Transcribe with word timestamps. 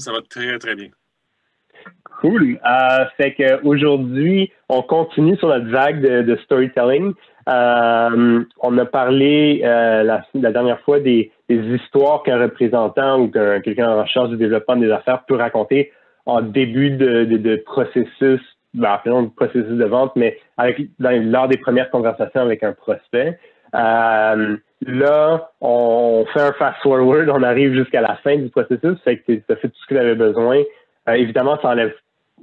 Ça 0.00 0.12
va 0.12 0.20
très, 0.28 0.58
très 0.58 0.74
bien. 0.74 0.88
Cool. 2.20 2.58
Euh, 2.66 3.04
fait 3.16 3.34
qu'aujourd'hui, 3.34 4.52
on 4.68 4.82
continue 4.82 5.36
sur 5.36 5.48
notre 5.48 5.70
vague 5.70 6.02
de, 6.02 6.36
storytelling. 6.44 7.14
Euh, 7.48 8.44
on 8.60 8.78
a 8.78 8.84
parlé 8.84 9.62
euh, 9.64 10.02
la, 10.02 10.52
dernière 10.52 10.80
fois 10.80 11.00
des, 11.00 11.32
histoires 11.48 12.22
qu'un 12.22 12.38
représentant 12.38 13.20
ou 13.20 13.28
quelqu'un 13.28 13.90
en 13.90 14.06
charge 14.06 14.30
du 14.30 14.36
développement 14.36 14.76
des 14.76 14.90
affaires 14.90 15.24
peut 15.26 15.36
raconter 15.36 15.92
en 16.26 16.42
début 16.42 16.90
de, 16.90 17.56
processus, 17.64 18.40
ben, 18.74 19.00
de 19.04 19.34
processus 19.34 19.64
de 19.64 19.84
vente, 19.84 20.12
mais 20.14 20.38
avec, 20.58 20.78
lors 20.98 21.48
des 21.48 21.56
premières 21.56 21.90
conversations 21.90 22.42
avec 22.42 22.62
un 22.62 22.72
prospect. 22.72 23.38
Euh, 23.74 24.56
là, 24.86 25.50
on 25.60 26.24
fait 26.32 26.40
un 26.40 26.52
fast-forward, 26.52 27.28
on 27.28 27.42
arrive 27.42 27.74
jusqu'à 27.74 28.00
la 28.00 28.16
fin 28.16 28.36
du 28.36 28.48
processus, 28.48 28.98
fait 29.04 29.18
que 29.18 29.32
tu 29.32 29.42
as 29.48 29.56
fait 29.56 29.68
tout 29.68 29.78
ce 29.82 29.86
que 29.86 29.94
tu 29.94 30.00
avais 30.00 30.14
besoin. 30.14 30.62
Euh, 31.08 31.12
évidemment, 31.12 31.58
ça 31.62 31.68
enlève, 31.68 31.92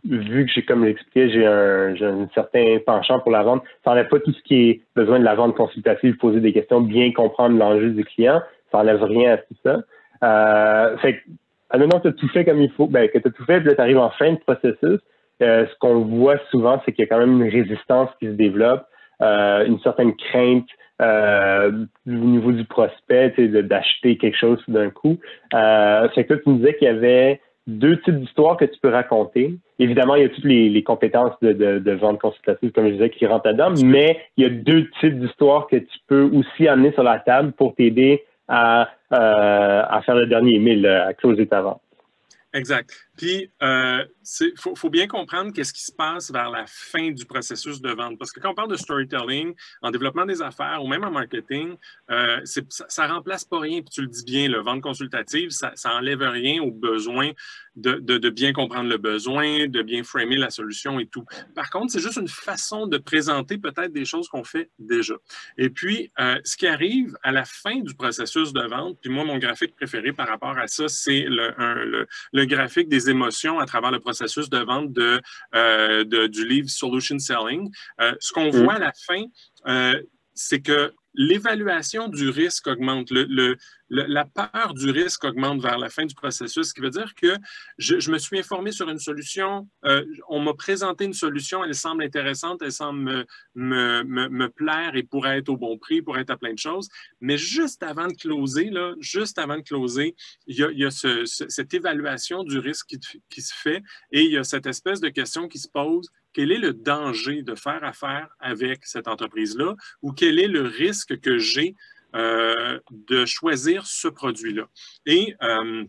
vu 0.05 0.45
que 0.45 0.51
j'ai, 0.51 0.63
comme 0.63 0.85
l'expliqué, 0.85 1.29
j'ai 1.29 1.45
un, 1.45 1.95
j'ai 1.95 2.05
un 2.05 2.27
certain 2.33 2.77
penchant 2.85 3.19
pour 3.19 3.31
la 3.31 3.43
vente, 3.43 3.63
ça 3.83 3.91
enlève 3.91 4.07
pas 4.07 4.19
tout 4.19 4.31
ce 4.31 4.41
qui 4.43 4.69
est 4.69 4.81
besoin 4.95 5.19
de 5.19 5.25
la 5.25 5.35
vente 5.35 5.55
consultative, 5.55 6.17
poser 6.17 6.39
des 6.39 6.53
questions, 6.53 6.81
bien 6.81 7.11
comprendre 7.11 7.57
l'enjeu 7.57 7.89
du 7.89 8.05
client. 8.05 8.41
Ça 8.71 8.79
enlève 8.79 9.03
rien 9.03 9.33
à 9.33 9.37
tout 9.37 9.55
ça. 9.63 9.79
Euh, 10.23 10.97
fait 10.97 11.13
que, 11.13 11.77
maintenant 11.77 11.99
que 11.99 12.09
tu 12.09 12.09
as 12.09 12.13
tout 12.13 12.27
fait 12.29 12.45
comme 12.45 12.61
il 12.61 12.71
faut, 12.71 12.87
ben, 12.87 13.07
que 13.09 13.17
tu 13.17 13.27
as 13.27 13.31
tout 13.31 13.45
fait, 13.45 13.59
puis 13.59 13.69
là, 13.69 13.75
tu 13.75 13.81
arrives 13.81 13.97
en 13.97 14.09
fin 14.11 14.33
de 14.33 14.39
processus, 14.39 14.99
euh, 15.41 15.66
ce 15.67 15.75
qu'on 15.79 15.99
voit 15.99 16.37
souvent, 16.49 16.81
c'est 16.83 16.91
qu'il 16.91 17.03
y 17.03 17.07
a 17.07 17.09
quand 17.09 17.19
même 17.19 17.41
une 17.41 17.49
résistance 17.49 18.09
qui 18.19 18.27
se 18.27 18.31
développe, 18.31 18.85
euh, 19.21 19.66
une 19.66 19.79
certaine 19.79 20.16
crainte 20.16 20.67
euh, 21.02 21.85
au 22.08 22.12
niveau 22.12 22.52
du 22.52 22.66
prospect, 22.66 23.34
d'acheter 23.38 24.18
quelque 24.18 24.38
chose 24.38 24.59
d'un 24.68 24.90
coup. 24.90 25.18
Euh, 25.53 26.08
c'est 26.16 26.25
que 26.25 26.34
tu 26.34 26.50
me 26.50 26.58
disais 26.58 26.75
qu'il 26.75 26.88
y 26.88 26.91
avait 26.91 27.40
deux 27.68 28.00
types 28.02 28.16
d'histoires 28.16 28.58
que 28.58 28.66
tu 28.66 28.80
peux 28.80 28.90
raconter. 28.90 29.53
Évidemment, 29.78 30.16
il 30.16 30.24
y 30.24 30.25
a 30.25 30.30
toutes 30.30 30.46
les, 30.46 30.84
compétences 30.84 31.34
de, 31.41 31.52
de, 31.52 31.91
vente 31.91 32.19
consultative, 32.19 32.72
comme 32.72 32.88
je 32.88 32.94
disais, 32.94 33.09
qui 33.09 33.25
rentrent 33.25 33.47
là-dedans, 33.47 33.74
mais 33.85 34.18
il 34.38 34.44
y 34.44 34.47
a 34.47 34.50
deux 34.50 34.90
types 35.02 35.19
d'histoires 35.19 35.68
que 35.68 35.75
tu 35.75 35.97
peux 36.08 36.30
aussi 36.34 36.68
amener 36.68 36.91
sur 36.94 37.03
la 37.03 37.19
table 37.19 37.52
pour 37.52 37.75
t'aider 37.75 38.24
à, 38.47 38.90
euh, 39.14 39.84
à 39.90 40.02
faire 40.06 40.16
le 40.16 40.25
dernier 40.25 40.56
email, 40.56 40.88
à 40.88 41.14
closer 41.14 41.46
ta 41.46 41.62
vente. 41.62 41.81
Exact. 42.53 43.06
Puis, 43.17 43.50
il 43.61 43.67
euh, 43.67 44.05
faut, 44.55 44.89
bien 44.89 45.07
comprendre 45.07 45.51
qu'est-ce 45.51 45.73
qui 45.73 45.83
se 45.83 45.91
passe 45.91 46.31
vers 46.31 46.51
la 46.51 46.66
fin 46.67 47.09
du 47.11 47.25
processus 47.25 47.81
de 47.81 47.89
vente. 47.89 48.17
Parce 48.19 48.31
que 48.31 48.39
quand 48.39 48.51
on 48.51 48.55
parle 48.55 48.69
de 48.69 48.78
storytelling, 48.78 49.55
en 49.81 49.91
développement 49.91 50.25
des 50.25 50.41
affaires 50.41 50.83
ou 50.83 50.88
même 50.88 51.03
en 51.03 51.11
marketing, 51.11 51.75
euh, 52.11 52.39
ça 52.44 53.07
ne 53.07 53.13
remplace 53.13 53.44
pas 53.44 53.59
rien. 53.59 53.81
Puis 53.81 53.89
tu 53.89 54.01
le 54.01 54.07
dis 54.07 54.23
bien, 54.23 54.47
le 54.47 54.61
vente 54.61 54.81
consultative, 54.81 55.50
ça 55.50 55.73
n'enlève 55.85 56.22
rien 56.22 56.61
au 56.61 56.72
besoin 56.72 57.31
de, 57.78 58.29
bien 58.29 58.53
comprendre 58.53 58.89
le 58.89 58.97
besoin, 58.97 59.67
de 59.67 59.81
bien 59.81 60.03
framer 60.03 60.38
la 60.38 60.49
solution 60.49 60.99
et 60.99 61.07
tout. 61.07 61.25
Par 61.55 61.69
contre, 61.69 61.91
c'est 61.91 61.99
juste 61.99 62.17
une 62.17 62.28
façon 62.28 62.88
de 62.88 62.97
présenter 62.97 63.57
peut-être 63.57 63.94
des 63.94 64.05
choses 64.05 64.28
qu'on 64.28 64.44
fait 64.44 64.69
déjà. 64.79 65.16
Et 65.57 65.69
puis, 65.69 66.11
euh, 66.19 66.39
ce 66.44 66.57
qui 66.57 66.67
arrive 66.67 67.17
à 67.23 67.31
la 67.31 67.45
fin 67.45 67.79
du 67.79 67.95
processus 67.95 68.53
de 68.53 68.61
vente, 68.61 68.97
puis 69.01 69.09
moi, 69.09 69.23
mon 69.23 69.38
graphique 69.38 69.75
préféré 69.75 70.13
par 70.13 70.28
rapport 70.28 70.57
à 70.57 70.67
ça, 70.67 70.88
c'est 70.88 71.25
le, 71.28 72.07
le 72.34 72.45
graphique 72.45 72.89
des 72.89 73.06
émotions 73.09 73.59
à 73.59 73.66
travers 73.66 73.91
le 73.91 74.00
processus 74.00 74.50
de 74.50 74.59
vente 74.59 74.91
de, 74.94 75.22
euh, 75.56 76.28
du 76.28 76.47
livre 76.47 76.69
Solution 76.69 77.19
Selling. 77.19 77.72
Euh, 78.01 78.13
ce 78.19 78.31
qu'on 78.31 78.47
mm. 78.47 78.63
voit 78.63 78.73
à 78.75 78.79
la 78.79 78.94
fin, 78.94 79.23
euh, 79.68 80.01
c'est 80.37 80.61
que 80.61 80.93
l'évaluation 81.15 82.07
du 82.09 82.29
risque 82.29 82.67
augmente, 82.67 83.11
la 83.89 84.25
peur 84.25 84.75
du 84.75 84.91
risque 84.91 85.23
augmente 85.23 85.61
vers 85.61 85.79
la 85.79 85.89
fin 85.89 86.05
du 86.05 86.13
processus, 86.13 86.67
ce 86.67 86.73
qui 86.75 86.81
veut 86.81 86.91
dire 86.91 87.15
que 87.15 87.35
je, 87.79 88.11
me 88.11 88.19
suis 88.19 88.37
informé 88.37 88.71
sur 88.71 88.87
une 88.87 88.99
solution, 88.99 89.67
euh, 89.85 90.05
on 90.29 90.39
m'a 90.39 90.53
présenté 90.53 91.05
une 91.05 91.13
solution, 91.13 91.63
elle 91.63 91.73
semble 91.73 92.03
intéressante, 92.03 92.61
elle 92.61 92.71
semble 92.71 93.25
me, 93.55 94.47
plaire 94.47 94.95
et 94.95 95.03
pourrait 95.03 95.39
être 95.39 95.49
au 95.49 95.57
bon 95.57 95.79
prix, 95.79 96.03
pourrait 96.03 96.21
être 96.21 96.29
à 96.29 96.37
plein 96.37 96.53
de 96.53 96.59
choses, 96.59 96.87
mais 97.19 97.37
juste 97.37 97.81
avant 97.81 98.07
de 98.07 98.13
closer, 98.13 98.71
juste 98.99 99.39
avant 99.39 99.57
de 99.57 99.63
closer, 99.63 100.15
il 100.45 100.55
y 100.55 100.85
a, 100.85 100.91
cette 100.91 101.73
évaluation 101.73 102.43
du 102.43 102.59
risque 102.59 102.93
qui 103.29 103.41
se 103.41 103.53
fait 103.55 103.81
et 104.11 104.21
il 104.21 104.31
y 104.31 104.37
a 104.37 104.43
cette 104.43 104.67
espèce 104.67 105.01
de 105.01 105.09
question 105.09 105.47
qui 105.47 105.57
se 105.57 105.67
pose 105.67 106.11
quel 106.37 106.51
est 106.51 106.59
le 106.59 106.72
danger 106.72 107.41
de 107.41 107.55
faire 107.55 107.84
affaire 107.84 108.28
avec 108.39 108.85
cette 108.85 109.07
entreprise-là 109.07 109.73
ou 110.03 110.11
quel 110.11 110.37
est 110.37 110.47
le 110.47 110.61
risque 110.61 111.19
que 111.19 111.39
j'ai 111.39 111.73
euh, 112.16 112.79
de 112.91 113.25
choisir 113.25 113.87
ce 113.87 114.07
produit-là? 114.07 114.67
Et 115.07 115.34
euh, 115.41 115.84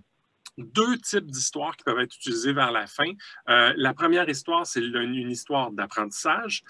deux 0.57 0.97
types 1.05 1.27
d'histoires 1.27 1.77
qui 1.77 1.85
peuvent 1.85 2.01
être 2.01 2.17
utilisées 2.17 2.55
vers 2.55 2.73
la 2.73 2.87
fin. 2.87 3.11
Euh, 3.51 3.75
la 3.77 3.93
première 3.93 4.27
histoire, 4.27 4.67
c'est 4.67 4.81
une, 4.81 5.31
histoire 5.31 5.71
d'apprentissage 5.71 6.63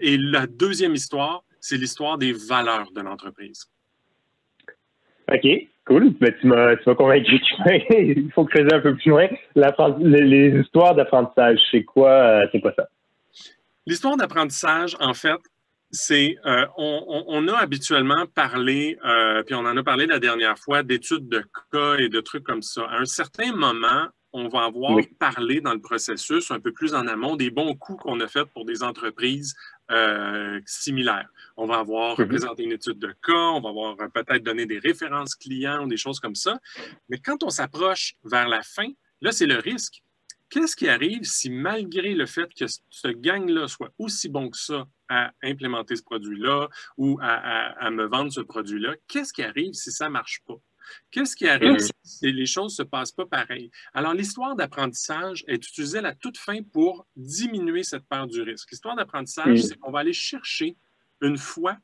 et 0.00 0.18
la 0.18 0.48
deuxième 0.48 0.94
histoire, 0.94 1.44
c'est 1.60 1.76
l'histoire 1.76 2.18
des 2.18 2.32
valeurs 2.32 2.90
de 2.90 3.02
l'entreprise. 3.02 3.70
OK, 5.32 5.46
cool. 5.86 6.12
Ben, 6.20 6.34
tu 6.40 6.48
m'as 6.48 6.74
convaincu 6.96 7.38
qu'il 7.38 8.32
faut 8.34 8.46
creuser 8.46 8.74
un 8.74 8.80
peu 8.80 8.96
plus 8.96 9.10
loin. 9.10 9.28
Les, 9.54 10.24
les, 10.24 10.60
histoires 10.60 10.96
d'apprentissage, 10.96 11.60
c'est 11.70 11.84
quoi, 11.84 12.48
c'est 12.50 12.60
quoi 12.60 12.72
ça? 12.74 12.88
L'histoire 13.86 14.16
d'apprentissage, 14.16 14.96
en 15.00 15.14
fait, 15.14 15.40
c'est 15.90 16.38
euh, 16.46 16.66
on, 16.78 17.46
a 17.48 17.56
habituellement 17.58 18.26
parlé, 18.26 18.98
euh, 19.04 19.42
puis 19.42 19.54
on 19.54 19.60
en 19.60 19.76
a 19.76 19.82
parlé 19.82 20.06
la 20.06 20.18
dernière 20.18 20.58
fois, 20.58 20.82
d'études 20.82 21.28
de 21.28 21.44
cas 21.70 21.96
et 21.96 22.08
de 22.08 22.20
trucs 22.20 22.44
comme 22.44 22.62
ça. 22.62 22.84
À 22.84 22.98
un 22.98 23.04
certain 23.04 23.52
moment, 23.52 24.08
on 24.32 24.48
va 24.48 24.64
avoir 24.64 24.98
parlé 25.18 25.60
dans 25.60 25.74
le 25.74 25.80
processus 25.80 26.50
un 26.50 26.60
peu 26.60 26.72
plus 26.72 26.94
en 26.94 27.06
amont 27.06 27.36
des 27.36 27.50
bons 27.50 27.74
coups 27.74 28.02
qu'on 28.02 28.20
a 28.20 28.28
faits 28.28 28.46
pour 28.54 28.64
des 28.64 28.82
entreprises 28.82 29.54
euh, 29.90 30.58
similaires. 30.64 31.28
On 31.58 31.66
va 31.66 31.80
avoir 31.80 32.18
mhm. 32.18 32.28
présenté 32.28 32.62
une 32.62 32.72
étude 32.72 32.98
de 32.98 33.14
cas, 33.22 33.32
on 33.32 33.60
va 33.60 33.68
avoir 33.68 33.96
peut-être 33.96 34.42
donné 34.42 34.64
des 34.64 34.78
références 34.78 35.34
clients, 35.34 35.86
des 35.86 35.98
choses 35.98 36.20
comme 36.20 36.34
ça. 36.34 36.58
Mais 37.10 37.18
quand 37.18 37.42
on 37.42 37.50
s'approche 37.50 38.14
vers 38.24 38.48
la 38.48 38.62
fin, 38.62 38.88
là, 39.20 39.32
c'est 39.32 39.46
le 39.46 39.56
risque. 39.56 40.02
Qu'est-ce 40.52 40.76
qui 40.76 40.86
arrive 40.86 41.24
si 41.24 41.48
malgré 41.48 42.12
le 42.12 42.26
fait 42.26 42.52
que 42.52 42.66
ce 42.66 43.08
gang-là 43.08 43.68
soit 43.68 43.90
aussi 43.98 44.28
bon 44.28 44.50
que 44.50 44.58
ça 44.58 44.86
à 45.08 45.32
implémenter 45.42 45.96
ce 45.96 46.02
produit-là 46.02 46.68
ou 46.98 47.18
à, 47.22 47.90
me 47.90 48.04
vendre 48.04 48.30
ce 48.30 48.42
produit-là, 48.42 48.96
qu'est-ce 49.08 49.32
qui 49.32 49.42
arrive 49.42 49.72
si 49.72 49.90
ça 49.90 50.08
ne 50.08 50.10
marche 50.10 50.42
pas? 50.46 50.60
Qu'est-ce 51.10 51.36
qui 51.36 51.48
arrive 51.48 51.80
mhm. 51.80 51.88
si 52.04 52.32
les 52.32 52.44
choses 52.44 52.72
ne 52.72 52.76
se 52.76 52.82
passent 52.82 53.12
pas 53.12 53.24
pareil? 53.24 53.70
Alors, 53.94 54.12
l'histoire 54.12 54.54
d'apprentissage 54.54 55.42
est 55.48 55.66
utilisée 55.66 56.00
à 56.00 56.02
la 56.02 56.14
toute 56.14 56.36
fin 56.36 56.62
pour 56.62 57.06
diminuer 57.16 57.82
cette 57.82 58.04
peur 58.04 58.26
du 58.26 58.42
risque. 58.42 58.72
L'histoire 58.72 58.94
d'apprentissage, 58.94 59.62
c'est 59.62 59.78
qu'on 59.78 59.90
va 59.90 60.00
aller 60.00 60.12
chercher 60.12 60.76
une 61.22 61.38
fois 61.38 61.78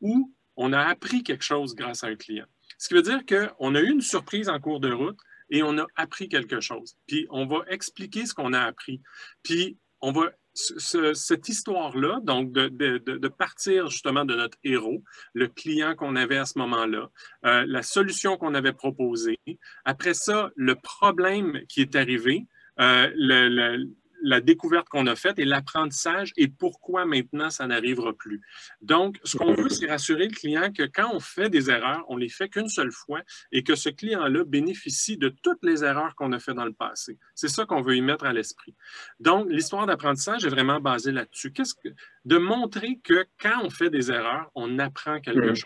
où 0.00 0.32
on 0.54 0.72
a 0.72 0.82
appris 0.82 1.24
quelque 1.24 1.44
chose 1.44 1.74
grâce 1.74 2.04
à 2.04 2.06
un 2.06 2.14
client. 2.14 2.46
Ce 2.78 2.86
qui 2.86 2.94
veut 2.94 3.02
dire 3.02 3.26
qu'on 3.26 3.74
a 3.74 3.80
eu 3.80 3.90
une 3.90 4.02
surprise 4.02 4.48
en 4.48 4.60
cours 4.60 4.78
de 4.78 4.92
route 4.92 5.18
et 5.50 5.62
on 5.62 5.78
a 5.78 5.86
appris 5.96 6.28
quelque 6.28 6.60
chose. 6.60 6.96
Puis 7.06 7.26
on 7.30 7.46
va 7.46 7.64
expliquer 7.68 8.26
ce 8.26 8.34
qu'on 8.34 8.52
a 8.52 8.60
appris. 8.60 9.00
Puis 9.42 9.78
on 10.00 10.12
va 10.12 10.30
cette 10.54 11.48
histoire-là, 11.48 12.18
donc 12.24 12.52
de, 12.52 13.28
partir 13.28 13.88
justement 13.88 14.24
de 14.24 14.34
notre 14.34 14.58
héros, 14.64 15.02
le 15.32 15.46
client 15.46 15.94
qu'on 15.94 16.16
avait 16.16 16.38
à 16.38 16.46
ce 16.46 16.58
moment-là, 16.58 17.10
euh, 17.44 17.64
la 17.66 17.82
solution 17.82 18.36
qu'on 18.36 18.54
avait 18.54 18.72
proposée, 18.72 19.38
après 19.84 20.14
ça, 20.14 20.50
le 20.56 20.74
problème 20.74 21.60
qui 21.68 21.80
est 21.80 21.94
arrivé, 21.94 22.46
euh, 22.80 23.08
le, 23.14 23.88
la 24.22 24.40
découverte 24.40 24.88
qu'on 24.88 25.06
a 25.06 25.16
faite 25.16 25.38
et 25.38 25.44
l'apprentissage 25.44 26.32
et 26.36 26.48
pourquoi 26.48 27.04
maintenant 27.04 27.50
ça 27.50 27.66
n'arrivera 27.66 28.12
plus. 28.12 28.40
Donc, 28.80 29.18
ce 29.24 29.36
qu'on 29.36 29.54
veut, 29.54 29.68
c'est 29.68 29.86
rassurer 29.86 30.26
le 30.26 30.34
client 30.34 30.72
que 30.72 30.84
quand 30.84 31.10
on 31.14 31.20
fait 31.20 31.50
des 31.50 31.70
erreurs, 31.70 32.04
on 32.08 32.16
les 32.16 32.28
fait 32.28 32.48
qu'une 32.48 32.68
seule 32.68 32.92
fois 32.92 33.20
et 33.52 33.62
que 33.62 33.74
ce 33.74 33.88
client-là 33.88 34.44
bénéficie 34.44 35.16
de 35.16 35.28
toutes 35.28 35.62
les 35.62 35.84
erreurs 35.84 36.14
qu'on 36.14 36.32
a 36.32 36.38
fait 36.38 36.54
dans 36.54 36.64
le 36.64 36.72
passé. 36.72 37.18
C'est 37.34 37.48
ça 37.48 37.64
qu'on 37.64 37.82
veut 37.82 37.96
y 37.96 38.02
mettre 38.02 38.24
à 38.24 38.32
l'esprit. 38.32 38.74
Donc, 39.20 39.48
l'histoire 39.50 39.86
d'apprentissage 39.86 40.44
est 40.44 40.50
vraiment 40.50 40.80
basée 40.80 41.12
là-dessus. 41.12 41.52
Qu'est-ce 41.52 41.74
que 41.74 41.88
de 42.24 42.36
montrer 42.36 43.00
que 43.02 43.24
quand 43.40 43.60
on 43.62 43.70
fait 43.70 43.90
des 43.90 44.10
erreurs, 44.10 44.50
on 44.54 44.78
apprend 44.78 45.20
quelque 45.20 45.54
chose. 45.54 45.64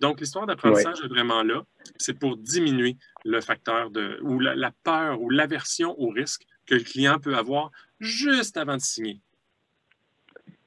Donc, 0.00 0.20
l'histoire 0.20 0.46
d'apprentissage 0.46 1.00
est 1.04 1.08
vraiment 1.08 1.42
là. 1.42 1.62
C'est 1.96 2.18
pour 2.18 2.36
diminuer 2.36 2.96
le 3.24 3.40
facteur 3.40 3.90
de 3.90 4.18
ou 4.22 4.38
la, 4.38 4.54
la 4.54 4.72
peur 4.84 5.20
ou 5.20 5.30
l'aversion 5.30 5.98
au 6.00 6.08
risque 6.08 6.46
que 6.66 6.74
le 6.74 6.82
client 6.82 7.18
peut 7.22 7.36
avoir 7.36 7.70
juste 8.00 8.56
avant 8.56 8.74
de 8.74 8.80
signer. 8.80 9.18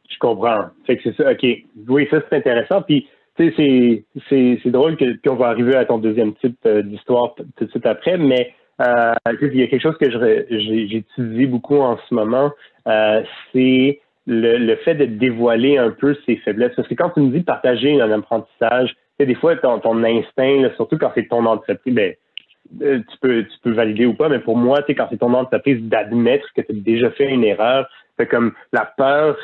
Je 0.10 0.18
comprends. 0.18 0.70
Que 0.88 0.94
c'est 1.04 1.16
ça. 1.16 1.32
OK. 1.32 1.46
Oui, 1.88 2.08
ça, 2.10 2.22
c'est 2.30 2.38
intéressant. 2.38 2.82
Puis, 2.82 3.08
tu 3.38 3.54
sais, 3.56 4.04
c'est 4.30 4.72
drôle 4.72 4.98
qu'on 4.98 5.36
va 5.36 5.48
arriver 5.48 5.76
à 5.76 5.86
ton 5.86 5.98
deuxième 5.98 6.34
type 6.36 6.58
euh, 6.66 6.82
d'histoire 6.82 7.36
tout 7.36 7.66
de 7.66 7.70
suite 7.70 7.86
après, 7.86 8.18
mais 8.18 8.54
euh, 8.82 9.14
il 9.42 9.56
y 9.56 9.64
a 9.64 9.68
quelque 9.68 9.82
chose 9.82 9.98
que 9.98 10.54
utilisé 10.54 11.46
beaucoup 11.46 11.78
en 11.78 11.98
ce 12.08 12.14
moment, 12.14 12.52
euh, 12.88 13.22
c'est 13.52 14.02
le, 14.26 14.76
fait 14.78 14.96
de 14.96 15.06
dévoiler 15.06 15.78
un 15.78 15.92
peu 15.92 16.16
ses 16.26 16.38
faiblesses. 16.38 16.74
Parce 16.76 16.88
que 16.88 16.96
quand 16.96 17.10
tu 17.12 17.22
me 17.22 17.32
dis 17.32 17.42
partager 17.42 18.00
un 18.00 18.12
apprentissage, 18.12 18.96
des 19.20 19.36
fois, 19.36 19.56
ton, 19.58 20.04
instinct, 20.04 20.70
surtout 20.76 20.98
quand 20.98 21.12
c'est 21.14 21.28
ton 21.28 21.46
entreprise, 21.46 21.94
ben, 21.94 22.14
tu 22.80 23.18
peux 23.22 23.44
tu 23.44 23.60
peux 23.64 23.72
valider 23.72 24.06
ou 24.06 24.14
pas, 24.14 24.30
mais 24.30 24.40
pour 24.40 24.58
moi, 24.58 24.80
quand 24.88 25.08
c'est 25.10 25.18
ton 25.18 25.34
entreprise 25.34 25.82
d'admettre 25.84 26.48
que 26.54 26.62
tu 26.62 26.72
as 26.72 26.76
déjà 26.76 27.10
fait 27.12 27.30
une 27.30 27.44
erreur, 27.44 27.90
c'est 28.18 28.28
comme 28.28 28.54
la 28.74 28.86
peur, 28.86 29.38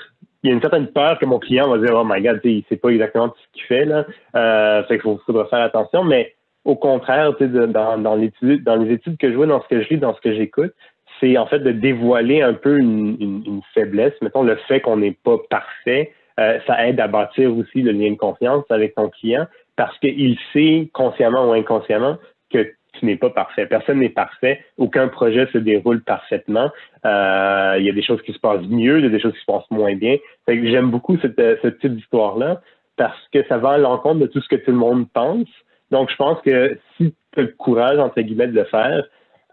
il 0.44 0.50
y 0.50 0.52
a 0.52 0.56
une 0.56 0.62
certaine 0.62 0.88
peur 0.88 1.18
que 1.18 1.26
mon 1.26 1.40
client 1.40 1.70
va 1.70 1.78
dire 1.80 1.96
Oh 1.96 2.04
my 2.06 2.22
god, 2.22 2.40
il 2.44 2.64
sait 2.70 2.78
pas 2.78 2.90
exactement 2.90 3.34
ce 3.36 3.54
qu'il 3.54 3.64
fait 3.64 3.86
là. 3.86 4.06
Euh, 4.36 4.84
fait 4.84 5.00
qu'il 5.00 5.18
faudra 5.26 5.46
faire 5.48 5.62
attention, 5.62 6.04
mais 6.04 6.36
au 6.66 6.76
contraire, 6.76 7.34
dans, 7.40 7.68
dans, 7.68 7.98
dans 7.98 8.16
les 8.16 8.92
études 8.92 9.18
que 9.18 9.32
je 9.32 9.36
vois, 9.36 9.48
dans 9.48 9.62
ce 9.62 9.68
que 9.68 9.82
je 9.82 9.90
lis, 9.90 9.98
dans 9.98 10.16
ce 10.16 10.22
que 10.22 10.34
j'écoute, 10.34 10.74
c'est 11.20 11.38
en 11.38 11.46
fait 11.46 11.60
de 11.60 11.72
dévoiler 11.72 12.42
un 12.42 12.54
peu 12.54 12.78
une, 12.78 13.18
une, 13.20 13.62
faiblesse. 13.74 14.14
Mettons 14.22 14.44
le 14.44 14.56
fait 14.68 14.82
qu'on 14.82 14.98
n'est 14.98 15.18
pas 15.24 15.38
parfait, 15.50 16.12
euh, 16.40 16.60
ça 16.68 16.88
aide 16.88 17.00
à 17.00 17.08
bâtir 17.08 17.56
aussi 17.56 17.82
le 17.82 17.92
lien 17.92 18.12
de 18.12 18.18
confiance 18.18 18.66
avec 18.70 18.96
ton 18.96 19.10
client 19.10 19.46
parce 19.76 19.98
qu'il 20.00 20.38
sait 20.54 20.90
consciemment 20.94 21.50
ou 21.50 21.54
inconsciemment 21.54 22.18
que 22.52 22.72
tu 23.00 23.06
n'es 23.06 23.16
pas 23.16 23.30
parfait. 23.30 23.66
Personne 23.66 24.00
n'est 24.00 24.10
parfait. 24.10 24.64
Aucun 24.78 25.08
projet 25.08 25.48
se 25.54 25.58
déroule 25.58 26.02
parfaitement. 26.04 26.72
Euh, 27.06 27.76
il 27.80 27.86
y 27.86 27.90
a 27.90 27.94
des 27.94 28.04
choses 28.04 28.22
qui 28.22 28.34
se 28.34 28.40
passent 28.40 28.66
mieux, 28.68 29.00
il 29.00 29.04
y 29.04 29.08
a 29.08 29.10
des 29.10 29.20
choses 29.20 29.34
qui 29.34 29.42
se 29.42 29.46
passent 29.46 29.70
moins 29.72 29.96
bien. 29.96 30.18
j'aime 30.48 30.92
beaucoup 30.92 31.18
cette, 31.22 31.40
euh, 31.40 31.58
ce 31.62 31.68
type 31.68 31.96
d'histoire-là 31.96 32.62
parce 32.98 33.28
que 33.34 33.46
ça 33.48 33.58
va 33.58 33.72
à 33.72 33.78
l'encontre 33.78 34.20
de 34.20 34.28
tout 34.28 34.42
ce 34.42 34.48
que 34.48 34.56
tout 34.56 34.72
le 34.72 34.78
monde 34.78 35.08
pense. 35.12 35.48
Donc, 35.92 36.10
je 36.10 36.16
pense 36.16 36.42
que 36.42 36.78
si 36.98 37.14
tu 37.34 37.40
as 37.40 37.44
le 37.44 37.54
courage, 37.58 38.00
entre 38.00 38.22
guillemets, 38.22 38.48
de 38.48 38.56
le 38.56 38.66
faire, 38.66 39.04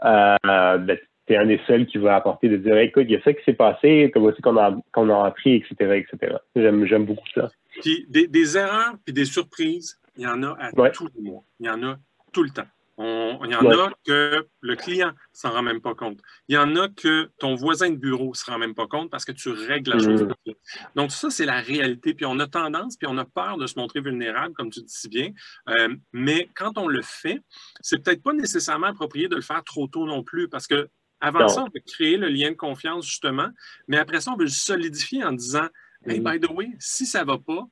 euh, 0.05 0.79
ben, 0.79 0.99
tu 1.27 1.33
es 1.33 1.37
un 1.37 1.47
des 1.47 1.61
seuls 1.67 1.87
qui 1.87 1.99
va 1.99 2.17
apporter 2.17 2.49
de 2.49 2.57
dire 2.57 2.77
écoute, 2.79 3.05
il 3.09 3.13
y 3.13 3.17
a 3.17 3.23
ça 3.23 3.33
qui 3.33 3.45
s'est 3.45 3.53
passé, 3.53 4.11
comme 4.13 4.25
aussi 4.25 4.41
qu'on 4.43 4.57
a, 4.57 4.75
qu'on 4.93 5.09
a 5.11 5.27
appris, 5.27 5.57
etc. 5.57 6.05
etc. 6.05 6.37
J'aime, 6.57 6.87
j'aime 6.87 7.05
beaucoup 7.05 7.29
ça. 7.35 7.51
Puis 7.81 8.07
des, 8.09 8.57
erreurs 8.57 8.95
puis 9.05 9.13
des 9.13 9.25
surprises, 9.25 9.99
il 10.17 10.25
y 10.25 10.27
en 10.27 10.43
a 10.43 10.57
à 10.59 10.91
tous 10.91 11.09
les 11.17 11.23
mois. 11.23 11.43
Il 11.61 11.67
y 11.67 11.71
en 11.71 11.83
a 11.83 11.97
tout 12.33 12.43
le 12.43 12.51
temps 12.51 12.67
il 12.99 13.51
y 13.51 13.55
en 13.57 13.71
a 13.71 13.91
que 14.05 14.47
le 14.61 14.77
client 14.77 15.13
s'en 15.33 15.51
rend 15.51 15.63
même 15.63 15.81
pas 15.81 15.95
compte. 15.95 16.21
Il 16.49 16.55
y 16.55 16.59
en 16.59 16.77
a 16.77 16.89
que 16.89 17.31
ton 17.39 17.55
voisin 17.55 17.91
de 17.91 17.97
bureau 17.97 18.31
ne 18.31 18.35
se 18.35 18.51
rend 18.51 18.59
même 18.59 18.75
pas 18.75 18.87
compte 18.87 19.11
parce 19.11 19.25
que 19.25 19.33
tu 19.33 19.51
règles 19.51 19.93
la 19.93 19.99
chose. 19.99 20.23
Mm. 20.23 20.53
Donc, 20.95 21.13
ça, 21.13 21.31
c'est 21.31 21.47
la 21.47 21.61
réalité. 21.61 22.15
Puis 22.15 22.27
on 22.27 22.39
a 22.39 22.47
tendance, 22.47 22.97
puis 22.97 23.09
on 23.11 23.17
a 23.19 23.25
peur 23.25 23.57
de 23.57 23.67
se 23.67 23.79
montrer 23.79 24.01
vulnérable, 24.01 24.55
comme 24.55 24.71
tu 24.71 24.81
dis 24.81 24.93
si 24.93 25.09
bien. 25.09 25.31
Euh, 25.69 25.95
mais 26.13 26.49
quand 26.55 26.77
on 26.77 26.87
le 26.87 27.03
fait, 27.03 27.41
c'est 27.81 28.03
peut-être 28.03 28.23
pas 28.23 28.35
nécessairement 28.35 28.89
approprié 28.89 29.29
de 29.29 29.37
le 29.37 29.43
faire 29.43 29.65
trop 29.65 29.87
tôt 29.87 30.07
non 30.07 30.23
plus 30.23 30.49
parce 30.49 30.67
que 30.67 30.89
avant 31.21 31.47
ça, 31.49 31.63
on 31.63 31.67
veut 31.67 31.83
créer 31.87 32.17
le 32.17 32.29
lien 32.29 32.51
de 32.51 32.57
confiance, 32.57 33.07
justement. 33.07 33.49
Mais 33.87 33.97
après 33.97 34.21
ça, 34.21 34.33
on 34.33 34.37
veut 34.37 34.45
le 34.45 34.51
solidifier 34.51 35.23
en 35.25 35.33
disant 35.33 35.69
Hey, 36.05 36.21
mm. 36.21 36.25
by 36.25 36.41
the 36.41 36.51
way, 36.51 36.69
si 36.79 37.07
ça 37.07 37.21
ne 37.23 37.27
va 37.27 37.39
pas, 37.39 37.65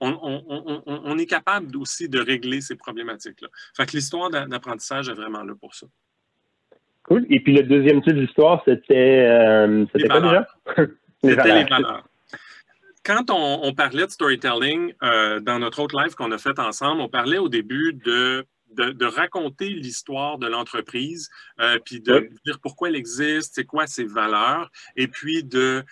on, 0.00 1.18
est 1.18 1.26
capable 1.26 1.76
aussi 1.76 2.08
de 2.08 2.20
régler 2.20 2.60
ces 2.60 2.76
problématiques-là. 2.76 3.48
Fait 3.76 3.86
que 3.86 3.92
l'histoire 3.92 4.30
d'apprentissage 4.30 5.08
est 5.08 5.14
vraiment 5.14 5.42
là 5.42 5.54
pour 5.58 5.74
ça. 5.74 5.86
Cool. 7.04 7.26
Et 7.30 7.40
puis 7.40 7.54
le 7.54 7.62
deuxième 7.62 8.02
type 8.02 8.14
d'histoire, 8.14 8.62
c'était 8.66 9.26
euh, 9.28 9.84
c'était 9.92 10.08
quoi 10.08 10.20
déjà? 10.20 10.46
c'était 11.24 11.54
les 11.54 11.64
valeurs. 11.64 12.04
Quand 13.02 13.30
on, 13.30 13.72
parlait 13.72 14.06
de 14.06 14.10
storytelling 14.10 14.92
euh, 15.02 15.40
dans 15.40 15.58
notre 15.58 15.80
autre 15.80 16.00
live 16.00 16.14
qu'on 16.14 16.30
a 16.32 16.38
fait 16.38 16.58
ensemble, 16.58 17.00
on 17.00 17.08
parlait 17.08 17.38
au 17.38 17.48
début 17.48 17.94
de 17.94 18.46
de, 18.72 19.04
raconter 19.04 19.68
l'histoire 19.68 20.38
de 20.38 20.46
l'entreprise, 20.46 21.28
euh, 21.60 21.80
puis 21.84 22.00
de 22.00 22.30
dire 22.46 22.60
pourquoi 22.60 22.88
elle 22.88 22.94
existe, 22.94 23.56
c'est 23.56 23.64
quoi 23.64 23.88
ses 23.88 24.04
valeurs, 24.04 24.70
et 24.94 25.08
puis 25.08 25.42
de 25.42 25.82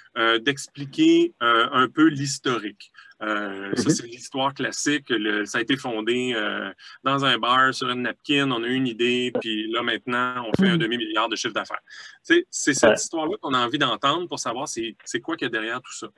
d'expliquer 0.44 1.34
un 1.40 1.88
peu 1.88 2.06
l'historique. 2.06 2.92
Euh, 3.20 3.74
ça, 3.74 3.88
mhm. 3.88 3.94
c'est 3.94 4.06
l'histoire 4.06 4.54
classique. 4.54 5.12
ça 5.44 5.58
a 5.58 5.60
été 5.60 5.76
fondé 5.76 6.32
euh, 6.36 6.72
dans 7.02 7.24
un 7.24 7.38
bar 7.38 7.74
sur 7.74 7.90
une 7.90 8.02
napkin. 8.02 8.50
On 8.50 8.62
a 8.62 8.66
eu 8.66 8.74
une 8.74 8.86
idée, 8.86 9.32
puis 9.40 9.70
là, 9.72 9.82
maintenant, 9.82 10.46
on 10.46 10.52
fait 10.56 10.68
un 10.68 10.74
mhm. 10.74 10.78
demi-milliard 10.78 11.28
de 11.28 11.34
chiffre 11.36 11.54
d'affaires. 11.54 11.82
C'est 12.22 12.46
cette 12.50 13.00
histoire-là 13.00 13.36
qu'on 13.40 13.54
a 13.54 13.58
envie 13.58 13.78
d'entendre 13.78 14.28
pour 14.28 14.38
savoir 14.38 14.68
c'est 14.68 15.20
quoi 15.20 15.36
qu'il 15.36 15.46
y 15.46 15.48
a 15.48 15.50
derrière 15.50 15.82
tout 15.82 15.92
ça. 15.92 16.08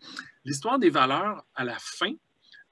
L'histoire 0.45 0.79
des 0.79 0.91
valeurs 0.91 1.45
à 1.55 1.65
la 1.65 1.77
fin 1.79 2.13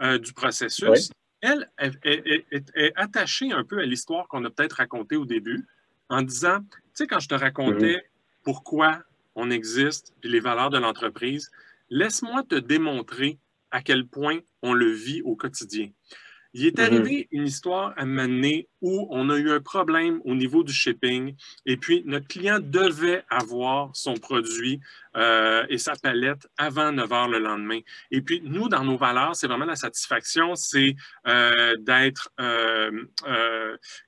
euh, 0.03 0.19
du 0.19 0.33
processus, 0.33 1.11
elle 1.41 1.71
est, 1.79 2.93
attachée 2.97 3.53
un 3.53 3.65
peu 3.65 3.79
à 3.79 3.87
l'histoire 3.87 4.29
qu'on 4.29 4.45
a 4.45 4.51
peut-être 4.51 4.75
racontée 4.75 5.17
au 5.17 5.25
début 5.25 5.67
en 6.11 6.23
disant, 6.23 6.61
tu 6.61 6.79
sais, 6.95 7.07
quand 7.07 7.21
je 7.21 7.29
te 7.29 7.35
racontais 7.35 7.97
mhm. 7.97 8.03
pourquoi 8.45 8.99
on 9.35 9.51
existe, 9.51 10.13
puis 10.21 10.31
les 10.31 10.41
valeurs 10.41 10.71
de 10.71 10.79
l'entreprise, 10.79 11.51
laisse-moi 11.91 12.43
te 12.43 12.57
démontrer 12.57 13.39
à 13.71 13.83
quel 13.83 14.07
point 14.07 14.41
on 14.63 14.73
le 14.73 14.91
vit 14.91 15.23
au 15.23 15.37
quotidien. 15.37 15.91
Il 16.55 16.67
est 16.67 16.79
mm-hmm. 16.79 16.83
arrivé 16.83 17.29
une 17.31 17.47
histoire 17.47 17.95
à 17.97 18.07
mener 18.07 18.69
où 18.81 19.09
on 19.11 19.31
a 19.31 19.37
eu 19.37 19.51
un 19.51 19.61
problème 19.61 20.21
au 20.25 20.35
niveau 20.35 20.63
du 20.63 20.73
shipping 20.73 21.35
et 21.67 21.77
puis 21.77 22.03
notre 22.07 22.29
client 22.29 22.59
devait 22.61 23.25
avoir 23.31 23.91
son 23.95 24.15
produit 24.15 24.81
euh, 25.19 25.67
et 25.69 25.79
sa 25.79 25.95
palette 25.97 26.47
avant 26.59 26.93
9 26.93 27.13
heures 27.13 27.29
le 27.29 27.39
lendemain. 27.39 27.81
Et 28.13 28.21
puis, 28.21 28.41
nous, 28.45 28.69
dans 28.69 28.85
nos 28.85 28.97
valeurs, 28.97 29.35
c'est 29.35 29.49
vraiment 29.49 29.65
la 29.65 29.75
satisfaction, 29.75 30.55
c'est 30.55 30.95
euh, 31.27 31.75
d'être, 31.81 32.31
euh, 32.39 33.07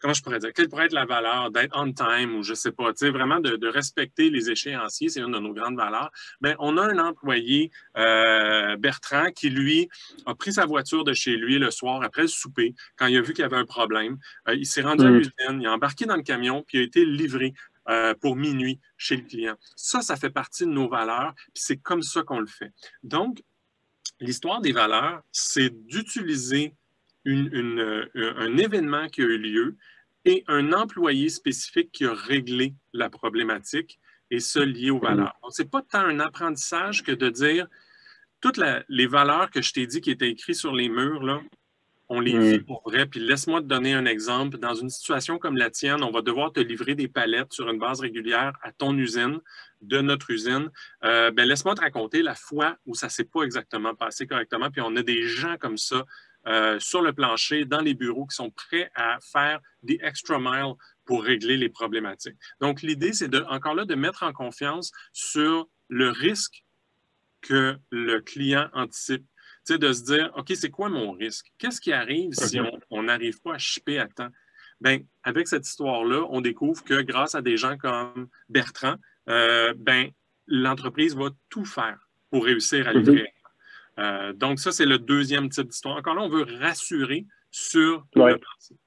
comment 0.00 0.14
je 0.14 0.22
pourrais 0.22 0.38
dire, 0.38 0.52
quelle 0.52 0.68
pourrait 0.68 0.84
être 0.84 0.92
la 0.92 1.06
valeur? 1.06 1.50
D'être 1.50 1.76
on 1.76 1.92
time 1.92 2.36
ou 2.36 2.42
je 2.44 2.54
sais 2.54 2.70
pas, 2.70 2.92
tu 2.92 3.06
sais, 3.06 3.10
vraiment 3.10 3.40
de, 3.40 3.70
respecter 3.70 4.30
les 4.30 4.50
échéanciers, 4.50 5.08
c'est 5.08 5.20
une 5.20 5.32
de 5.32 5.38
nos 5.38 5.52
grandes 5.52 5.76
valeurs. 5.76 6.10
Mais 6.40 6.54
on 6.58 6.76
a 6.76 6.82
un 6.82 6.98
employé, 6.98 7.70
Bertrand, 7.94 9.30
qui, 9.34 9.50
lui, 9.50 9.88
a 10.26 10.34
pris 10.34 10.52
sa 10.52 10.66
voiture 10.66 11.04
de 11.04 11.12
chez 11.12 11.36
lui 11.36 11.58
le 11.58 11.70
soir 11.70 12.02
après 12.02 12.22
le 12.22 12.28
souper, 12.28 12.74
quand 12.96 13.06
il 13.06 13.16
a 13.16 13.20
vu 13.20 13.32
qu'il 13.32 13.42
y 13.42 13.46
avait 13.46 13.56
un 13.56 13.64
problème. 13.64 14.18
Il 14.60 14.66
s'est 14.66 14.82
rendu 14.82 15.04
à 15.04 15.10
mm. 15.10 15.16
l'usine, 15.16 15.60
il 15.60 15.66
a 15.66 15.72
embarqué 15.72 16.04
dans 16.04 16.16
le 16.16 16.22
camion, 16.22 16.62
puis 16.66 16.78
il 16.78 16.80
a 16.82 16.84
été 16.84 17.04
livré 17.04 17.54
euh, 17.88 18.14
pour 18.14 18.36
minuit 18.36 18.78
chez 18.98 19.16
le 19.16 19.22
client. 19.22 19.56
Ça, 19.74 20.02
ça 20.02 20.16
fait 20.16 20.30
partie 20.30 20.64
de 20.64 20.70
nos 20.70 20.88
valeurs, 20.88 21.34
puis 21.54 21.62
c'est 21.62 21.78
comme 21.78 22.02
ça 22.02 22.22
qu'on 22.22 22.40
le 22.40 22.46
fait. 22.46 22.72
Donc, 23.02 23.42
l'histoire 24.20 24.60
des 24.60 24.72
valeurs, 24.72 25.22
c'est 25.32 25.70
d'utiliser 25.86 26.74
euh, 27.26 28.04
un 28.14 28.56
événement 28.58 29.08
qui 29.08 29.22
a 29.22 29.24
eu 29.24 29.38
lieu 29.38 29.76
et 30.26 30.44
un 30.46 30.72
employé 30.74 31.30
spécifique 31.30 31.90
qui 31.90 32.04
a 32.04 32.12
réglé 32.12 32.74
la 32.92 33.08
problématique 33.08 33.98
et 34.30 34.40
ce 34.40 34.58
lié 34.58 34.90
aux 34.90 34.98
mm-hmm. 34.98 35.02
valeurs. 35.02 35.38
Donc, 35.42 35.52
ce 35.54 35.62
n'est 35.62 35.68
pas 35.68 35.82
tant 35.82 36.00
un 36.00 36.20
apprentissage 36.20 37.02
que 37.02 37.12
de 37.12 37.30
dire 37.30 37.66
toutes 38.42 38.60
les 38.88 39.06
valeurs 39.06 39.50
que 39.50 39.62
je 39.62 39.72
t'ai 39.72 39.86
dit 39.86 40.00
qui 40.00 40.10
étaient 40.10 40.30
écrites 40.30 40.56
sur 40.56 40.74
les 40.74 40.88
murs, 40.88 41.22
là, 41.22 41.40
on 42.10 42.18
les 42.18 42.36
vit 42.36 42.58
pour 42.58 42.82
vrai. 42.82 43.06
Puis 43.06 43.20
laisse-moi 43.20 43.60
te 43.60 43.66
donner 43.66 43.94
un 43.94 44.04
exemple. 44.04 44.58
Dans 44.58 44.74
une 44.74 44.90
situation 44.90 45.38
comme 45.38 45.56
la 45.56 45.70
tienne, 45.70 46.02
on 46.02 46.10
va 46.10 46.22
devoir 46.22 46.52
te 46.52 46.58
livrer 46.58 46.96
des 46.96 47.06
palettes 47.06 47.52
sur 47.52 47.70
une 47.70 47.78
base 47.78 48.00
régulière 48.00 48.52
à 48.62 48.72
ton 48.72 48.98
usine, 48.98 49.38
de 49.80 50.00
notre 50.00 50.30
usine. 50.30 50.70
Euh, 51.04 51.30
ben, 51.30 51.46
laisse-moi 51.46 51.76
te 51.76 51.80
raconter 51.80 52.22
la 52.22 52.34
fois 52.34 52.76
où 52.84 52.96
ça 52.96 53.06
ne 53.06 53.10
s'est 53.12 53.24
pas 53.24 53.44
exactement 53.44 53.94
passé 53.94 54.26
correctement. 54.26 54.70
Puis 54.70 54.80
on 54.80 54.96
a 54.96 55.02
des 55.02 55.22
gens 55.22 55.56
comme 55.56 55.78
ça 55.78 56.04
euh, 56.48 56.80
sur 56.80 57.00
le 57.00 57.12
plancher, 57.12 57.64
dans 57.64 57.80
les 57.80 57.94
bureaux, 57.94 58.26
qui 58.26 58.34
sont 58.34 58.50
prêts 58.50 58.90
à 58.96 59.18
faire 59.20 59.60
des 59.84 60.00
extra 60.02 60.38
miles 60.40 60.74
pour 61.04 61.22
régler 61.22 61.56
les 61.56 61.68
problématiques. 61.68 62.36
Donc, 62.60 62.82
l'idée, 62.82 63.12
c'est 63.12 63.32
encore 63.48 63.74
là 63.74 63.84
de 63.84 63.94
mettre 63.94 64.24
en 64.24 64.32
confiance 64.32 64.90
sur 65.12 65.68
le 65.88 66.10
risque 66.10 66.64
que 67.40 67.76
le 67.90 68.20
client 68.20 68.68
anticipe 68.72 69.24
de 69.78 69.92
se 69.92 70.04
dire, 70.04 70.30
OK, 70.36 70.52
c'est 70.54 70.70
quoi 70.70 70.88
mon 70.88 71.12
risque? 71.12 71.46
Qu'est-ce 71.58 71.80
qui 71.80 71.92
arrive 71.92 72.32
si 72.32 72.58
on 72.90 73.02
n'arrive 73.02 73.40
pas 73.40 73.54
à 73.54 73.58
chipper 73.58 73.98
à 73.98 74.06
temps? 74.06 74.30
Ben, 74.80 75.02
avec 75.24 75.46
cette 75.46 75.66
histoire-là, 75.66 76.26
on 76.30 76.40
découvre 76.40 76.82
que 76.82 77.02
grâce 77.02 77.34
à 77.34 77.42
des 77.42 77.56
gens 77.56 77.76
comme 77.76 78.28
Bertrand, 78.48 78.94
euh, 79.28 79.74
ben, 79.76 80.08
l'entreprise 80.46 81.14
va 81.14 81.28
tout 81.50 81.64
faire 81.64 81.98
pour 82.30 82.44
réussir 82.44 82.88
à 82.88 82.92
livrer. 82.92 83.32
Euh, 83.98 84.32
donc, 84.32 84.58
ça, 84.58 84.72
c'est 84.72 84.86
le 84.86 84.98
deuxième 84.98 85.50
type 85.50 85.68
d'histoire. 85.68 85.96
Encore 85.96 86.14
là, 86.14 86.22
on 86.22 86.28
veut 86.28 86.46
rassurer 86.60 87.26
sur 87.50 88.06
le 88.14 88.38
principe. 88.38 88.78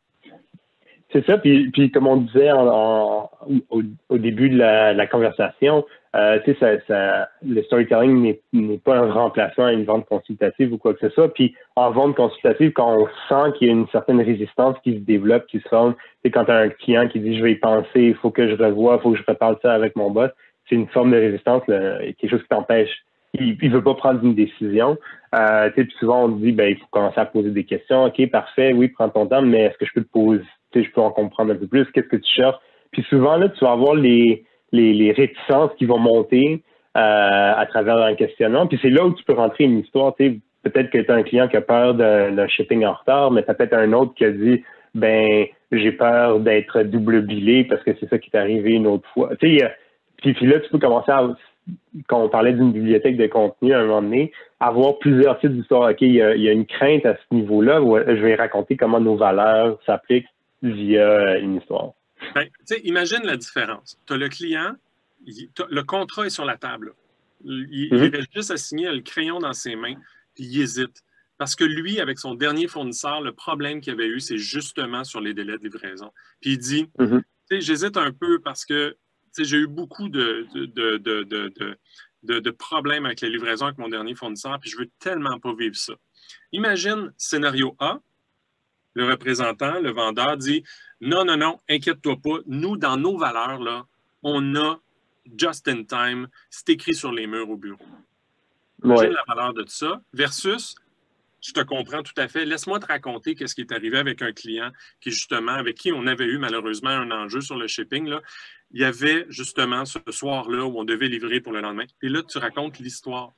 C'est 1.12 1.24
ça, 1.28 1.38
puis, 1.38 1.70
puis, 1.70 1.92
comme 1.92 2.08
on 2.08 2.18
disait 2.18 2.52
au, 2.52 4.18
début 4.18 4.50
de 4.50 4.58
la 4.58 5.06
conversation, 5.06 5.86
euh, 6.16 6.40
ça, 6.60 6.68
ça, 6.88 7.30
le 7.44 7.64
storytelling 7.64 8.36
n'est 8.54 8.78
pas 8.78 8.98
un 8.98 9.12
remplacement 9.12 9.66
à 9.66 9.74
une 9.74 9.84
vente 9.84 10.06
consultative 10.06 10.72
ou 10.72 10.78
quoi 10.78 10.94
que 10.94 11.00
ce 11.00 11.10
soit. 11.10 11.34
Puis 11.34 11.56
en 11.76 11.90
vente 11.90 12.16
consultative, 12.16 12.72
quand 12.72 12.98
on 12.98 13.08
sent 13.28 13.58
qu'il 13.58 13.68
y 13.68 13.72
a 13.72 13.74
une 13.74 13.88
certaine 13.88 14.22
résistance 14.22 14.76
qui 14.84 14.94
se 14.94 15.00
développe, 15.00 15.48
qui 15.48 15.60
se 15.60 15.68
forme, 15.68 15.96
c'est 16.24 16.30
quand 16.30 16.46
tu 16.46 16.52
as 16.52 16.58
un 16.58 16.70
client 16.70 17.08
qui 17.08 17.20
dit 17.20 17.38
je 17.38 17.44
vais 17.44 17.54
y 17.54 17.56
penser, 17.56 17.88
il 17.96 18.16
faut 18.16 18.30
que 18.30 18.48
je 18.48 18.56
revoie, 18.56 18.96
il 18.96 19.02
faut 19.02 19.12
que 19.12 19.18
je 19.18 19.24
prépare 19.24 19.56
ça 19.64 19.74
avec 19.74 19.96
mon 19.96 20.12
boss, 20.12 20.30
c'est 20.70 20.76
une 20.76 20.88
forme 20.88 21.12
de 21.12 21.18
résistance, 21.18 21.64
là, 21.68 21.98
quelque 22.00 22.30
chose 22.30 22.44
qui 22.44 22.50
t'empêche. 22.50 22.92
Il 23.34 23.58
ne 23.60 23.70
veut 23.70 23.84
pas 23.84 23.96
prendre 23.96 24.24
une 24.24 24.36
décision. 24.36 24.96
Euh, 25.34 25.72
puis 25.72 25.92
souvent, 26.00 26.26
on 26.26 26.28
dit 26.28 26.52
ben, 26.52 26.70
il 26.70 26.78
faut 26.78 26.86
commencer 26.92 27.20
à 27.20 27.26
poser 27.26 27.50
des 27.50 27.64
questions. 27.64 28.06
OK, 28.06 28.30
parfait, 28.30 28.72
oui, 28.74 28.90
prends 28.90 29.10
ton 29.10 29.26
temps, 29.26 29.42
mais 29.42 29.64
est-ce 29.64 29.78
que 29.80 29.88
je 29.88 29.94
peux 29.94 30.04
te 30.04 30.12
poser, 30.12 30.44
je 30.76 30.92
peux 30.92 31.02
en 31.02 31.10
comprendre 31.10 31.54
un 31.54 31.56
peu 31.56 31.66
plus, 31.66 31.86
qu'est-ce 31.92 32.08
que 32.08 32.18
tu 32.18 32.32
cherches? 32.32 32.60
Puis 32.92 33.02
souvent, 33.10 33.38
là, 33.38 33.50
tu 33.50 33.66
vas 33.66 33.72
avoir 33.72 33.96
les 33.96 34.46
les, 34.74 35.12
réticences 35.12 35.72
qui 35.78 35.86
vont 35.86 36.00
monter 36.00 36.62
euh, 36.98 37.54
à 37.56 37.66
travers 37.68 37.98
un 37.98 38.16
questionnement. 38.16 38.68
Puis 38.68 38.80
c'est 38.82 38.90
là 38.90 39.06
où 39.06 39.14
tu 39.14 39.24
peux 39.24 39.34
rentrer 39.34 39.64
une 39.64 39.80
histoire. 39.80 40.14
Peut-être 40.16 40.90
que 40.90 40.98
tu 40.98 41.12
as 41.12 41.16
un 41.16 41.24
client 41.24 41.48
qui 41.48 41.58
a 41.58 41.62
peur 41.62 41.94
d'un 41.94 42.48
shipping 42.48 42.86
en 42.86 42.94
retard, 42.94 43.32
mais 43.32 43.44
tu 43.44 43.52
as 43.52 43.54
peut-être 43.54 43.74
un 43.74 43.94
autre 43.94 44.14
qui 44.16 44.26
a 44.26 44.32
dit 44.32 44.64
ben 44.96 45.46
j'ai 45.72 45.92
peur 45.92 46.40
d'être 46.40 46.84
double 46.84 47.22
billé 47.22 47.64
parce 47.64 47.82
que 47.84 47.92
c'est 48.00 48.10
ça 48.10 48.20
qui 48.20 48.30
est 48.32 48.38
arrivé 48.38 48.74
une 48.74 48.88
autre 48.88 49.08
fois. 49.14 49.32
puis, 49.40 49.60
puis 50.18 50.46
là, 50.46 50.60
tu 50.60 50.70
peux 50.70 50.80
commencer 50.80 51.12
à 51.12 51.28
quand 52.08 52.22
on 52.22 52.30
parlait 52.30 52.54
d'une 52.54 52.72
bibliothèque 52.72 53.18
de 53.18 53.28
contenu 53.28 53.74
à 53.74 53.80
un 53.80 53.86
moment 53.86 54.02
donné, 54.02 54.32
avoir 54.60 54.98
plusieurs 55.00 55.40
types 55.40 55.54
d'histoires. 55.54 55.90
OK, 55.90 56.02
il 56.02 56.14
y, 56.14 56.22
a, 56.22 56.52
une 56.52 56.66
crainte 56.66 57.06
à 57.06 57.16
ce 57.16 57.36
niveau-là 57.36 57.80
je 58.08 58.22
vais 58.22 58.36
raconter 58.36 58.76
comment 58.76 59.00
nos 59.00 59.16
valeurs 59.16 59.80
s'appliquent 59.86 60.28
via 60.62 61.38
une 61.38 61.56
histoire. 61.56 61.92
Ben, 62.36 62.50
imagine 62.84 63.24
la 63.24 63.38
différence. 63.38 64.00
Tu 64.06 64.14
as 64.14 64.18
le 64.18 64.30
client, 64.30 64.76
le 65.26 65.82
contrat 65.82 66.26
est 66.26 66.32
sur 66.32 66.46
la 66.46 66.58
table. 66.58 66.94
Il, 67.46 67.90
mm 67.92 68.26
juste 68.34 68.52
à 68.52 68.58
signer 68.58 68.92
le 68.92 69.02
crayon 69.02 69.40
dans 69.40 69.54
ses 69.54 69.76
mains, 69.76 69.96
puis 70.36 70.46
il 70.46 70.62
hésite. 70.62 71.04
Parce 71.38 71.56
que 71.56 71.64
lui, 71.64 72.00
avec 72.00 72.20
son 72.20 72.36
dernier 72.36 72.68
fournisseur, 72.68 73.22
le 73.22 73.34
problème 73.34 73.82
qu'il 73.82 73.94
avait 73.94 74.08
eu, 74.08 74.20
c'est 74.20 74.38
justement 74.38 75.04
sur 75.04 75.20
les 75.20 75.34
délais 75.34 75.58
de 75.58 75.64
livraison. 75.64 76.12
Puis 76.42 76.52
il 76.52 76.58
dit, 76.58 76.90
mm-hmm. 77.00 77.22
j'hésite 77.60 77.98
un 77.98 78.12
peu 78.12 78.40
parce 78.40 78.66
que 78.66 78.96
j'ai 79.38 79.58
eu 79.58 79.68
beaucoup 79.68 80.10
de, 80.10 80.48
de, 82.24 82.52
problèmes 82.52 83.06
avec 83.06 83.22
les 83.22 83.30
livraisons 83.30 83.66
avec 83.66 83.78
mon 83.78 83.90
dernier 83.90 84.16
fournisseur, 84.16 84.60
puis 84.60 84.70
je 84.70 84.78
veux 84.78 84.90
tellement 85.00 85.40
pas 85.40 85.54
vivre 85.54 85.76
ça. 85.76 85.94
Imagine 86.52 87.12
scénario 87.18 87.76
A, 87.80 88.00
le 88.94 89.06
représentant, 89.06 89.80
le 89.80 89.92
vendeur 89.92 90.38
dit 90.38 90.64
non, 91.02 91.26
non, 91.26 91.38
non, 91.38 91.60
inquiète-toi 91.70 92.18
pas. 92.24 92.38
Nous, 92.46 92.78
dans 92.78 92.98
nos 92.98 93.18
valeurs, 93.18 93.60
là, 93.60 93.86
on 94.24 94.56
a 94.56 94.80
just 95.38 95.68
in 95.68 95.84
time, 95.84 96.28
c'est 96.50 96.70
écrit 96.70 96.96
sur 96.96 97.12
les 97.12 97.28
murs 97.28 97.50
au 97.50 97.58
bureau. 97.58 97.86
J'ai 98.84 99.10
la 99.10 99.24
valeur 99.28 99.54
de 99.54 99.64
ça 99.68 100.02
versus 100.14 100.76
je 101.44 101.52
te 101.52 101.60
comprends 101.60 102.04
tout 102.04 102.14
à 102.18 102.30
fait. 102.30 102.46
Laisse-moi 102.46 102.80
te 102.80 102.86
raconter 102.86 103.36
qu'est-ce 103.36 103.54
qui 103.54 103.62
est 103.62 103.72
arrivé 103.74 103.98
avec 103.98 104.22
un 104.22 104.32
client 104.32 104.72
qui, 105.02 105.12
justement, 105.12 105.52
avec 105.52 105.76
qui 105.76 105.92
on 105.92 106.08
avait 106.08 106.26
eu 106.26 106.38
malheureusement 106.38 106.90
un 106.90 107.12
enjeu 107.12 107.42
sur 107.42 107.58
le 107.58 107.68
shipping. 107.68 108.08
Là. 108.08 108.22
Il 108.72 108.80
y 108.80 108.86
avait 108.86 109.26
justement 109.28 109.84
ce 109.84 110.00
soir-là 110.10 110.66
où 110.66 110.80
on 110.80 110.86
devait 110.86 111.10
livrer 111.10 111.42
pour 111.42 111.52
le 111.52 111.60
lendemain. 111.60 111.86
Et 112.02 112.08
là, 112.08 112.24
tu 112.24 112.38
racontes 112.38 112.80
l'histoire. 112.80 113.34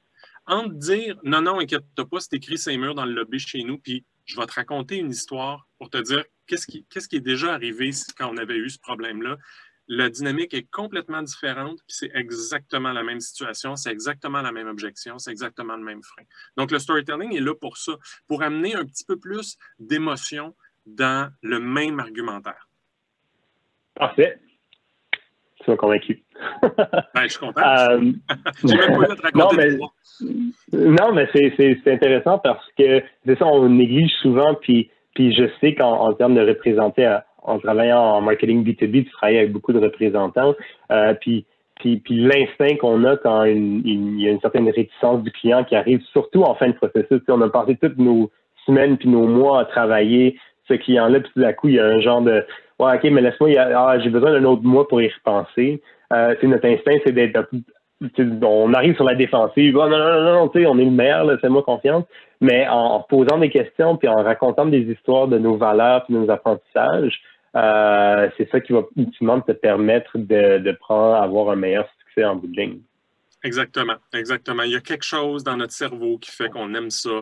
En 0.45 0.69
te 0.69 0.73
dire, 0.75 1.17
non, 1.23 1.41
non, 1.41 1.59
inquiète-toi 1.59 2.07
pas, 2.07 2.19
c'est 2.19 2.35
écrit 2.35 2.59
ces 2.59 2.77
murs 2.77 2.93
dans 2.93 3.05
le 3.05 3.13
lobby 3.13 3.39
chez 3.39 3.63
nous, 3.63 3.79
puis 3.79 4.05
je 4.25 4.35
vais 4.39 4.45
te 4.45 4.53
raconter 4.53 4.97
une 4.97 5.11
histoire 5.11 5.67
pour 5.77 5.89
te 5.89 5.97
dire 5.97 6.23
qu'est-ce 6.47 6.67
qui, 6.67 6.85
est 7.15 7.19
déjà 7.19 7.53
arrivé 7.53 7.91
quand 8.17 8.31
on 8.31 8.37
avait 8.37 8.57
eu 8.57 8.69
ce 8.69 8.79
problème-là. 8.79 9.37
La 9.87 10.09
dynamique 10.09 10.55
est 10.55 10.67
complètement 10.71 11.21
différente, 11.21 11.77
puis 11.87 11.97
c'est 11.99 12.11
exactement 12.15 12.91
la 12.91 13.03
même 13.03 13.19
situation, 13.19 13.75
c'est 13.75 13.91
exactement 13.91 14.41
la 14.41 14.51
même 14.51 14.67
objection, 14.67 15.19
c'est 15.19 15.29
exactement 15.29 15.75
le 15.75 15.83
même 15.83 16.01
frein. 16.01 16.23
Donc, 16.57 16.71
le 16.71 16.79
storytelling 16.79 17.35
est 17.35 17.39
là 17.39 17.53
pour 17.53 17.77
ça, 17.77 17.93
pour 18.27 18.41
amener 18.41 18.75
un 18.75 18.83
petit 18.83 19.05
peu 19.05 19.19
plus 19.19 19.57
d'émotion 19.77 20.55
dans 20.87 21.31
le 21.43 21.59
même 21.59 21.99
argumentaire. 21.99 22.67
Parfait. 23.93 24.39
Tu 25.65 25.71
m'as 25.71 25.77
convaincu. 25.77 26.23
ben, 26.61 27.23
je 27.23 27.27
suis 27.27 27.39
content. 27.39 27.61
Euh. 30.21 30.37
Non, 30.73 31.11
mais, 31.13 31.27
c'est 31.33 31.91
intéressant 31.91 32.37
parce 32.37 32.65
que 32.77 33.03
c'est 33.25 33.37
ça, 33.37 33.45
on 33.45 33.67
néglige 33.67 34.11
souvent, 34.21 34.53
puis 34.61 34.89
puis 35.13 35.33
je 35.33 35.45
sais 35.59 35.75
qu'en 35.75 36.13
termes 36.13 36.35
de 36.35 36.45
représenter, 36.45 37.17
en 37.41 37.59
travaillant 37.59 37.99
en 37.99 38.21
marketing 38.21 38.63
B2B, 38.63 39.05
tu 39.05 39.11
travailles 39.11 39.39
avec 39.39 39.51
beaucoup 39.51 39.73
de 39.73 39.79
représentants. 39.79 40.55
Euh, 40.91 41.13
puis 41.15 41.45
puis, 41.75 41.97
puis 41.97 42.15
l'instinct 42.15 42.77
qu'on 42.77 43.03
a 43.03 43.17
quand 43.17 43.43
il 43.43 44.21
y 44.21 44.27
a 44.27 44.31
une 44.31 44.39
certaine 44.39 44.69
réticence 44.69 45.21
du 45.23 45.31
client 45.31 45.63
qui 45.63 45.75
arrive, 45.75 46.01
surtout 46.13 46.43
en 46.43 46.55
fin 46.55 46.69
de 46.69 46.73
processus. 46.73 47.21
on 47.27 47.41
a 47.41 47.49
passé 47.49 47.77
toutes 47.81 47.97
nos 47.97 48.31
semaines 48.65 48.97
puis 48.97 49.09
nos 49.09 49.27
mois 49.27 49.59
à 49.59 49.65
travailler 49.65 50.39
ce 50.67 50.73
client-là, 50.73 51.19
puis 51.19 51.31
tout 51.35 51.43
à 51.43 51.53
coup, 51.53 51.67
il 51.67 51.75
y 51.75 51.79
a 51.79 51.85
un 51.85 51.99
genre 51.99 52.21
de 52.21 52.43
Ouais, 52.79 52.95
ok, 52.95 53.03
mais 53.05 53.21
laisse-moi, 53.21 53.49
ah, 53.57 53.99
j'ai 53.99 54.09
besoin 54.09 54.31
d'un 54.31 54.43
autre 54.43 54.63
mois 54.63 54.87
pour 54.87 55.01
y 55.01 55.09
repenser. 55.09 55.81
Euh, 56.13 56.35
notre 56.43 56.67
instinct, 56.67 56.97
c'est 57.05 57.13
d'être 57.13 57.49
on 58.41 58.73
arrive 58.73 58.95
sur 58.95 59.05
la 59.05 59.15
défensive. 59.15 59.77
Oh, 59.77 59.87
non, 59.87 59.97
non, 59.97 60.21
non, 60.21 60.45
non, 60.45 60.51
on 60.53 60.79
est 60.79 60.85
le 60.85 60.91
meilleur, 60.91 61.39
fais-moi 61.39 61.63
confiance. 61.63 62.03
Mais 62.41 62.67
en, 62.67 62.99
posant 63.01 63.37
des 63.37 63.49
questions 63.49 63.95
puis 63.97 64.07
en 64.07 64.21
racontant 64.21 64.65
des 64.65 64.81
histoires 64.81 65.27
de 65.27 65.37
nos 65.37 65.55
valeurs 65.55 66.05
et 66.09 66.13
de 66.13 66.17
nos 66.19 66.29
apprentissages, 66.29 67.21
euh, 67.55 68.29
c'est 68.37 68.49
ça 68.51 68.59
qui 68.59 68.73
va 68.73 68.81
ultimement 68.97 69.39
te 69.39 69.53
permettre 69.53 70.17
de, 70.17 70.57
de 70.57 70.71
prendre, 70.73 71.15
avoir 71.15 71.49
un 71.51 71.55
meilleur 71.55 71.87
succès 71.99 72.25
en 72.25 72.35
bout 72.35 72.47
de 72.47 72.57
ligne. 72.57 72.79
Exactement, 73.43 73.95
exactement. 74.13 74.63
Il 74.63 74.71
y 74.71 74.75
a 74.75 74.81
quelque 74.81 75.05
chose 75.05 75.43
dans 75.43 75.55
notre 75.55 75.73
cerveau 75.73 76.17
qui 76.17 76.31
fait 76.31 76.49
qu'on 76.49 76.73
aime 76.73 76.89
ça, 76.89 77.21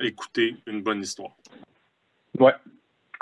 écouter 0.00 0.56
une 0.66 0.82
bonne 0.82 1.00
histoire. 1.00 1.32
Ouais. 2.38 2.52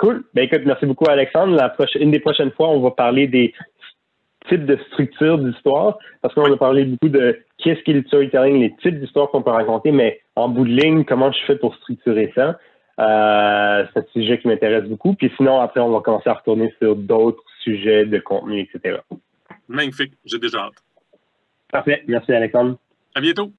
Cool. 0.01 0.23
Ben 0.33 0.45
écoute, 0.45 0.63
merci 0.65 0.87
beaucoup 0.87 1.05
Alexandre. 1.07 1.55
La 1.55 1.69
prochaine, 1.69 2.01
une 2.01 2.09
des 2.09 2.19
prochaines 2.19 2.49
fois, 2.53 2.69
on 2.69 2.81
va 2.81 2.89
parler 2.89 3.27
des 3.27 3.53
types 4.49 4.65
de 4.65 4.75
structures 4.87 5.37
d'histoire, 5.37 5.99
parce 6.23 6.33
qu'on 6.33 6.51
a 6.51 6.57
parlé 6.57 6.85
beaucoup 6.85 7.09
de 7.09 7.39
qu'est-ce 7.59 7.83
qu'est 7.83 7.93
le 7.93 8.01
storytelling, 8.05 8.59
les 8.59 8.75
types 8.77 8.99
d'histoires 8.99 9.29
qu'on 9.29 9.43
peut 9.43 9.51
raconter, 9.51 9.91
mais 9.91 10.19
en 10.35 10.49
bout 10.49 10.65
de 10.65 10.71
ligne, 10.71 11.05
comment 11.05 11.31
je 11.31 11.37
fais 11.45 11.55
pour 11.55 11.75
structurer 11.75 12.31
ça? 12.33 12.57
Euh, 12.97 13.85
c'est 13.93 13.99
un 13.99 14.05
sujet 14.11 14.39
qui 14.39 14.47
m'intéresse 14.47 14.85
beaucoup. 14.85 15.13
Puis 15.13 15.31
sinon, 15.37 15.59
après, 15.59 15.81
on 15.81 15.91
va 15.91 15.99
commencer 16.01 16.31
à 16.31 16.33
retourner 16.33 16.73
sur 16.81 16.95
d'autres 16.95 17.43
sujets 17.63 18.05
de 18.05 18.17
contenu, 18.17 18.59
etc. 18.59 19.01
Magnifique. 19.67 20.13
J'ai 20.25 20.39
déjà 20.39 20.61
hâte. 20.61 20.83
Parfait. 21.71 22.03
Merci, 22.07 22.33
Alexandre. 22.33 22.77
À 23.13 23.21
bientôt. 23.21 23.51